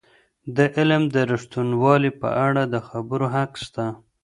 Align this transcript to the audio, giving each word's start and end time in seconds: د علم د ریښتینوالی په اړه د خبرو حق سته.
د 0.55 0.57
علم 0.75 1.03
د 1.15 1.15
ریښتینوالی 1.31 2.11
په 2.21 2.29
اړه 2.47 2.63
د 2.73 2.75
خبرو 2.87 3.25
حق 3.35 3.51
سته. 3.65 3.85